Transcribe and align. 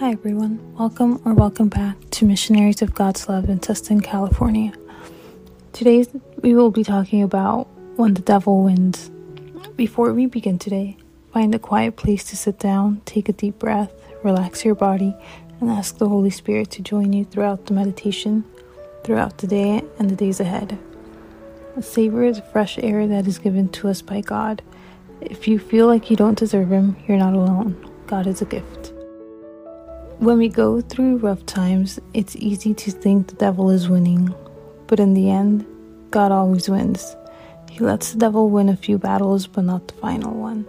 Hi, 0.00 0.10
everyone. 0.10 0.74
Welcome 0.74 1.22
or 1.24 1.34
welcome 1.34 1.68
back 1.68 1.96
to 2.10 2.24
Missionaries 2.24 2.82
of 2.82 2.96
God's 2.96 3.28
Love 3.28 3.48
in 3.48 3.60
Tustin, 3.60 4.02
California. 4.02 4.72
Today, 5.72 6.04
we 6.42 6.56
will 6.56 6.72
be 6.72 6.82
talking 6.82 7.22
about 7.22 7.68
when 7.94 8.14
the 8.14 8.20
devil 8.20 8.64
wins. 8.64 9.12
Before 9.76 10.12
we 10.12 10.26
begin 10.26 10.58
today, 10.58 10.96
find 11.32 11.54
a 11.54 11.60
quiet 11.60 11.94
place 11.94 12.24
to 12.24 12.36
sit 12.36 12.58
down, 12.58 13.02
take 13.04 13.28
a 13.28 13.32
deep 13.32 13.60
breath, 13.60 13.92
relax 14.24 14.64
your 14.64 14.74
body, 14.74 15.14
and 15.60 15.70
ask 15.70 15.98
the 15.98 16.08
Holy 16.08 16.30
Spirit 16.30 16.72
to 16.72 16.82
join 16.82 17.12
you 17.12 17.24
throughout 17.24 17.66
the 17.66 17.74
meditation, 17.74 18.44
throughout 19.04 19.38
the 19.38 19.46
day, 19.46 19.84
and 20.00 20.10
the 20.10 20.16
days 20.16 20.40
ahead. 20.40 20.76
Savor 21.80 22.32
the 22.32 22.42
fresh 22.42 22.78
air 22.78 23.06
that 23.06 23.28
is 23.28 23.38
given 23.38 23.68
to 23.68 23.88
us 23.88 24.02
by 24.02 24.22
God. 24.22 24.60
If 25.20 25.46
you 25.46 25.60
feel 25.60 25.86
like 25.86 26.10
you 26.10 26.16
don't 26.16 26.36
deserve 26.36 26.70
Him, 26.70 26.96
you're 27.06 27.16
not 27.16 27.34
alone. 27.34 27.76
God 28.08 28.26
is 28.26 28.42
a 28.42 28.44
gift. 28.44 28.93
When 30.24 30.38
we 30.38 30.48
go 30.48 30.80
through 30.80 31.18
rough 31.18 31.44
times, 31.44 32.00
it's 32.14 32.34
easy 32.36 32.72
to 32.72 32.90
think 32.90 33.26
the 33.26 33.34
devil 33.34 33.68
is 33.68 33.90
winning, 33.90 34.34
but 34.86 34.98
in 34.98 35.12
the 35.12 35.28
end, 35.28 35.66
God 36.10 36.32
always 36.32 36.66
wins. 36.66 37.14
He 37.70 37.80
lets 37.80 38.12
the 38.12 38.20
devil 38.20 38.48
win 38.48 38.70
a 38.70 38.76
few 38.78 38.96
battles, 38.96 39.46
but 39.46 39.64
not 39.64 39.86
the 39.86 39.92
final 39.96 40.32
one. 40.32 40.66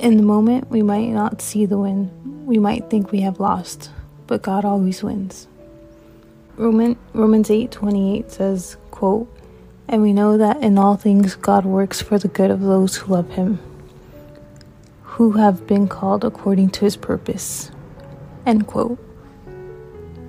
In 0.00 0.16
the 0.16 0.24
moment, 0.24 0.70
we 0.70 0.82
might 0.82 1.10
not 1.10 1.40
see 1.40 1.66
the 1.66 1.78
win. 1.78 2.10
We 2.46 2.58
might 2.58 2.90
think 2.90 3.12
we 3.12 3.20
have 3.20 3.38
lost, 3.38 3.90
but 4.26 4.42
God 4.42 4.64
always 4.64 5.00
wins. 5.04 5.46
Roman, 6.56 6.96
Romans 7.12 7.48
8:28 7.48 8.32
says, 8.32 8.76
quote, 8.90 9.28
"And 9.86 10.02
we 10.02 10.12
know 10.12 10.36
that 10.36 10.64
in 10.64 10.78
all 10.78 10.96
things 10.96 11.36
God 11.36 11.64
works 11.64 12.02
for 12.02 12.18
the 12.18 12.26
good 12.26 12.50
of 12.50 12.60
those 12.60 12.96
who 12.96 13.12
love 13.12 13.30
him, 13.30 13.60
who 15.20 15.32
have 15.32 15.66
been 15.66 15.86
called 15.86 16.24
according 16.24 16.70
to 16.70 16.86
his 16.86 16.96
purpose." 16.96 17.70
End 18.46 18.66
quote. 18.66 18.98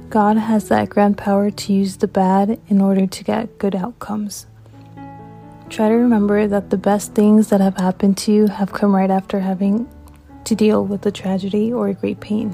God 0.09 0.35
has 0.35 0.67
that 0.67 0.89
grand 0.89 1.17
power 1.17 1.49
to 1.49 1.71
use 1.71 1.95
the 1.95 2.07
bad 2.09 2.59
in 2.67 2.81
order 2.81 3.07
to 3.07 3.23
get 3.23 3.57
good 3.57 3.73
outcomes. 3.73 4.47
Try 5.69 5.87
to 5.87 5.95
remember 5.95 6.45
that 6.47 6.69
the 6.69 6.77
best 6.77 7.13
things 7.13 7.47
that 7.47 7.61
have 7.61 7.77
happened 7.77 8.17
to 8.17 8.33
you 8.33 8.47
have 8.47 8.73
come 8.73 8.93
right 8.93 9.09
after 9.09 9.39
having 9.39 9.87
to 10.43 10.55
deal 10.55 10.83
with 10.83 11.05
a 11.05 11.11
tragedy 11.11 11.71
or 11.71 11.87
a 11.87 11.93
great 11.93 12.19
pain 12.19 12.53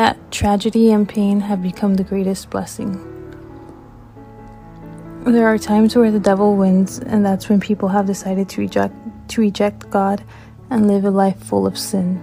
that 0.00 0.16
tragedy 0.30 0.90
and 0.92 1.06
pain 1.06 1.40
have 1.40 1.62
become 1.62 1.94
the 1.96 2.04
greatest 2.04 2.48
blessing. 2.48 2.98
There 5.26 5.46
are 5.46 5.58
times 5.58 5.94
where 5.94 6.10
the 6.10 6.18
devil 6.18 6.56
wins, 6.56 6.98
and 6.98 7.22
that's 7.22 7.50
when 7.50 7.60
people 7.60 7.88
have 7.88 8.06
decided 8.06 8.48
to 8.48 8.62
reject 8.62 8.94
to 9.30 9.40
reject 9.40 9.90
God 9.90 10.22
and 10.70 10.86
live 10.86 11.04
a 11.04 11.10
life 11.10 11.42
full 11.42 11.66
of 11.66 11.78
sin. 11.78 12.20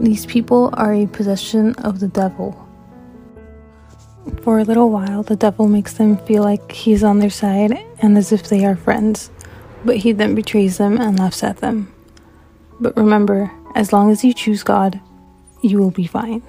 These 0.00 0.26
people 0.26 0.70
are 0.74 0.92
a 0.92 1.06
possession 1.06 1.74
of 1.76 2.00
the 2.00 2.08
devil. 2.08 2.62
For 4.42 4.58
a 4.58 4.64
little 4.64 4.90
while, 4.90 5.22
the 5.22 5.36
devil 5.36 5.68
makes 5.68 5.94
them 5.94 6.16
feel 6.18 6.42
like 6.42 6.72
he's 6.72 7.04
on 7.04 7.18
their 7.18 7.30
side 7.30 7.72
and 8.02 8.18
as 8.18 8.32
if 8.32 8.48
they 8.48 8.64
are 8.64 8.76
friends, 8.76 9.30
but 9.84 9.96
he 9.96 10.12
then 10.12 10.34
betrays 10.34 10.78
them 10.78 11.00
and 11.00 11.18
laughs 11.18 11.42
at 11.42 11.58
them. 11.58 11.92
But 12.80 12.96
remember, 12.96 13.50
as 13.74 13.92
long 13.92 14.10
as 14.10 14.24
you 14.24 14.34
choose 14.34 14.62
God, 14.62 15.00
you 15.62 15.78
will 15.78 15.90
be 15.90 16.06
fine. 16.06 16.42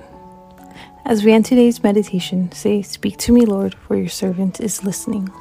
As 1.06 1.24
we 1.24 1.32
end 1.32 1.46
today's 1.46 1.82
meditation, 1.82 2.52
say, 2.52 2.82
Speak 2.82 3.18
to 3.20 3.32
me, 3.32 3.46
Lord, 3.46 3.76
for 3.76 3.96
your 3.96 4.10
servant 4.10 4.60
is 4.60 4.84
listening. 4.84 5.32